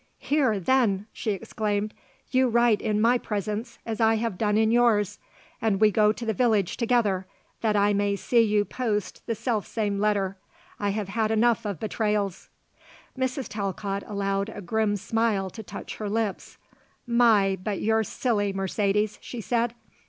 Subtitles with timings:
[0.17, 1.93] "Here then!" she exclaimed.
[2.31, 5.19] "You write in my presence as I have done in yours.
[5.61, 7.27] And we go to the village together
[7.61, 10.37] that I may see you post the self same letter.
[10.79, 12.49] I have had enough of betrayals!"
[13.15, 13.47] Mrs.
[13.47, 16.57] Talcott allowed a grim smile to touch her lips.
[17.05, 19.75] "My, but you're silly, Mercedes," she said.